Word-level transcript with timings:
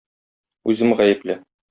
Үзем 0.73 0.95
гаепле. 1.03 1.37